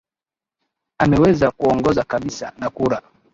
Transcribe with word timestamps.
ameweza 0.97 1.51
kuongoza 1.51 2.03
kabisa 2.03 2.53
na 2.57 2.69
kura 2.69 3.01